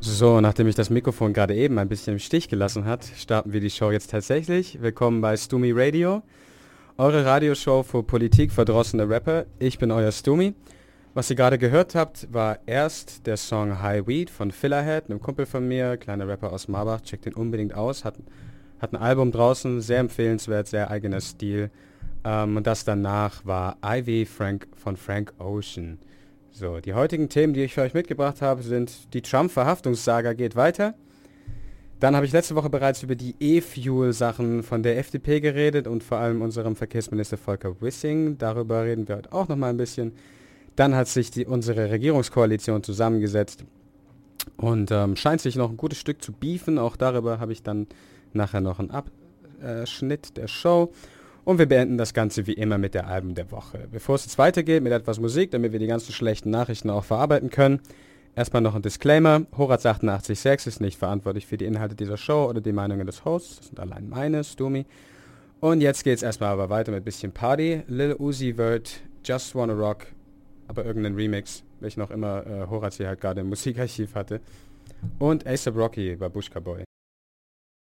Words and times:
So, 0.00 0.40
nachdem 0.40 0.68
ich 0.68 0.74
das 0.74 0.90
Mikrofon 0.90 1.32
gerade 1.32 1.54
eben 1.54 1.78
ein 1.78 1.88
bisschen 1.88 2.14
im 2.14 2.18
Stich 2.18 2.48
gelassen 2.48 2.84
hat, 2.84 3.04
starten 3.16 3.52
wir 3.52 3.60
die 3.60 3.70
Show 3.70 3.90
jetzt 3.90 4.10
tatsächlich. 4.10 4.80
Willkommen 4.80 5.20
bei 5.20 5.36
Stumi 5.36 5.72
Radio, 5.74 6.22
eure 6.98 7.24
Radioshow 7.24 7.82
für 7.82 8.02
Politik 8.02 8.52
verdrossene 8.52 9.08
Rapper. 9.08 9.46
Ich 9.58 9.78
bin 9.78 9.90
euer 9.90 10.12
Stumi. 10.12 10.54
Was 11.14 11.30
ihr 11.30 11.36
gerade 11.36 11.56
gehört 11.56 11.94
habt, 11.94 12.30
war 12.30 12.58
erst 12.66 13.26
der 13.26 13.38
Song 13.38 13.80
High 13.80 14.06
Weed 14.06 14.28
von 14.28 14.50
Fillerhead, 14.50 15.08
einem 15.08 15.20
Kumpel 15.20 15.46
von 15.46 15.66
mir, 15.66 15.96
kleiner 15.96 16.28
Rapper 16.28 16.52
aus 16.52 16.68
Marbach. 16.68 17.00
Checkt 17.00 17.24
den 17.24 17.34
unbedingt 17.34 17.74
aus. 17.74 18.04
Hat, 18.04 18.16
hat 18.78 18.92
ein 18.92 18.98
Album 18.98 19.32
draußen, 19.32 19.80
sehr 19.80 20.00
empfehlenswert, 20.00 20.68
sehr 20.68 20.90
eigener 20.90 21.22
Stil. 21.22 21.70
Ähm, 22.22 22.58
und 22.58 22.66
das 22.66 22.84
danach 22.84 23.46
war 23.46 23.78
Ivy 23.82 24.26
Frank 24.26 24.68
von 24.74 24.96
Frank 24.96 25.32
Ocean. 25.38 25.98
So, 26.58 26.80
die 26.80 26.94
heutigen 26.94 27.28
Themen, 27.28 27.52
die 27.52 27.64
ich 27.64 27.74
für 27.74 27.82
euch 27.82 27.92
mitgebracht 27.92 28.40
habe, 28.40 28.62
sind 28.62 29.12
die 29.12 29.20
Trump-Verhaftungssaga 29.20 30.32
geht 30.32 30.56
weiter. 30.56 30.94
Dann 32.00 32.16
habe 32.16 32.24
ich 32.24 32.32
letzte 32.32 32.54
Woche 32.54 32.70
bereits 32.70 33.02
über 33.02 33.14
die 33.14 33.34
E-Fuel-Sachen 33.38 34.62
von 34.62 34.82
der 34.82 34.96
FDP 34.96 35.40
geredet 35.40 35.86
und 35.86 36.02
vor 36.02 36.16
allem 36.16 36.40
unserem 36.40 36.74
Verkehrsminister 36.74 37.36
Volker 37.36 37.78
Wissing. 37.82 38.38
Darüber 38.38 38.84
reden 38.84 39.06
wir 39.06 39.16
heute 39.16 39.34
auch 39.34 39.48
noch 39.48 39.56
mal 39.56 39.68
ein 39.68 39.76
bisschen. 39.76 40.12
Dann 40.76 40.94
hat 40.94 41.08
sich 41.08 41.30
die, 41.30 41.44
unsere 41.44 41.90
Regierungskoalition 41.90 42.82
zusammengesetzt 42.82 43.62
und 44.56 44.90
ähm, 44.90 45.14
scheint 45.14 45.42
sich 45.42 45.56
noch 45.56 45.68
ein 45.68 45.76
gutes 45.76 45.98
Stück 45.98 46.22
zu 46.22 46.32
beefen. 46.32 46.78
Auch 46.78 46.96
darüber 46.96 47.38
habe 47.38 47.52
ich 47.52 47.64
dann 47.64 47.86
nachher 48.32 48.62
noch 48.62 48.78
einen 48.78 48.92
Abschnitt 48.92 50.38
der 50.38 50.48
Show. 50.48 50.90
Und 51.46 51.60
wir 51.60 51.66
beenden 51.66 51.96
das 51.96 52.12
Ganze 52.12 52.48
wie 52.48 52.54
immer 52.54 52.76
mit 52.76 52.94
der 52.94 53.06
Alben 53.06 53.36
der 53.36 53.52
Woche. 53.52 53.86
Bevor 53.92 54.16
es 54.16 54.24
jetzt 54.24 54.36
weitergeht 54.36 54.82
mit 54.82 54.92
etwas 54.92 55.20
Musik, 55.20 55.52
damit 55.52 55.70
wir 55.70 55.78
die 55.78 55.86
ganzen 55.86 56.12
schlechten 56.12 56.50
Nachrichten 56.50 56.90
auch 56.90 57.04
verarbeiten 57.04 57.50
können, 57.50 57.78
erstmal 58.34 58.62
noch 58.62 58.74
ein 58.74 58.82
Disclaimer. 58.82 59.46
Horaz 59.56 59.86
886 59.86 60.66
ist 60.66 60.80
nicht 60.80 60.98
verantwortlich 60.98 61.46
für 61.46 61.56
die 61.56 61.66
Inhalte 61.66 61.94
dieser 61.94 62.16
Show 62.16 62.46
oder 62.50 62.60
die 62.60 62.72
Meinungen 62.72 63.06
des 63.06 63.24
Hosts. 63.24 63.58
Das 63.58 63.66
sind 63.68 63.78
allein 63.78 64.08
meine, 64.08 64.42
Stumi. 64.42 64.86
Und 65.60 65.82
jetzt 65.82 66.02
geht's 66.02 66.24
erstmal 66.24 66.50
aber 66.50 66.68
weiter 66.68 66.90
mit 66.90 67.02
ein 67.02 67.04
bisschen 67.04 67.30
Party. 67.30 67.82
Lil 67.86 68.16
Uzi 68.18 68.54
Vert, 68.54 69.00
Just 69.24 69.54
Wanna 69.54 69.74
Rock, 69.74 70.08
aber 70.66 70.84
irgendein 70.84 71.14
Remix, 71.14 71.62
welchen 71.78 72.02
auch 72.02 72.10
immer 72.10 72.44
äh, 72.44 72.66
Horaz 72.68 72.96
hier 72.96 73.06
halt 73.06 73.20
gerade 73.20 73.42
im 73.42 73.50
Musikarchiv 73.50 74.16
hatte. 74.16 74.40
Und 75.20 75.46
Ace 75.46 75.68
Rocky 75.68 76.16
bei 76.16 76.28
Bushka 76.28 76.58
Boy. 76.58 76.85